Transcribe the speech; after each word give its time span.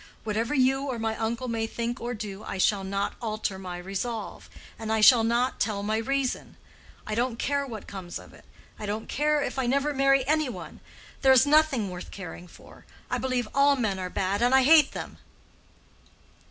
"Whatever 0.23 0.55
you 0.55 0.85
or 0.87 0.97
my 0.97 1.15
uncle 1.17 1.47
may 1.47 1.67
think 1.67 2.01
or 2.01 2.15
do, 2.15 2.43
I 2.43 2.57
shall 2.57 2.83
not 2.83 3.13
alter 3.21 3.59
my 3.59 3.77
resolve, 3.77 4.49
and 4.79 4.91
I 4.91 4.99
shall 4.99 5.23
not 5.23 5.59
tell 5.59 5.83
my 5.83 5.97
reason. 5.97 6.57
I 7.05 7.13
don't 7.13 7.37
care 7.37 7.67
what 7.67 7.85
comes 7.85 8.17
of 8.17 8.33
it. 8.33 8.43
I 8.79 8.87
don't 8.87 9.07
care 9.07 9.43
if 9.43 9.59
I 9.59 9.67
never 9.67 9.93
marry 9.93 10.25
any 10.25 10.49
one. 10.49 10.79
There 11.21 11.31
is 11.31 11.45
nothing 11.45 11.91
worth 11.91 12.09
caring 12.09 12.47
for. 12.47 12.83
I 13.11 13.19
believe 13.19 13.47
all 13.53 13.75
men 13.75 13.99
are 13.99 14.09
bad, 14.09 14.41
and 14.41 14.55
I 14.55 14.63
hate 14.63 14.93
them." 14.93 15.19